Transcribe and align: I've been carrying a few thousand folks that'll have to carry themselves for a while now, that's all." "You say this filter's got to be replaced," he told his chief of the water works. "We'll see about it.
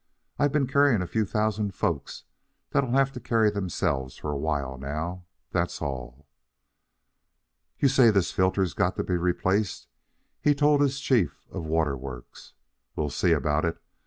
I've 0.39 0.51
been 0.51 0.65
carrying 0.65 1.03
a 1.03 1.05
few 1.07 1.25
thousand 1.25 1.75
folks 1.75 2.23
that'll 2.71 2.93
have 2.93 3.11
to 3.11 3.19
carry 3.19 3.51
themselves 3.51 4.17
for 4.17 4.31
a 4.31 4.35
while 4.35 4.79
now, 4.79 5.25
that's 5.51 5.79
all." 5.79 6.25
"You 7.77 7.87
say 7.87 8.09
this 8.09 8.31
filter's 8.31 8.73
got 8.73 8.95
to 8.95 9.03
be 9.03 9.15
replaced," 9.15 9.87
he 10.41 10.55
told 10.55 10.81
his 10.81 10.99
chief 11.01 11.45
of 11.49 11.53
the 11.65 11.69
water 11.69 11.95
works. 11.95 12.53
"We'll 12.95 13.11
see 13.11 13.31
about 13.31 13.63
it. 13.63 13.79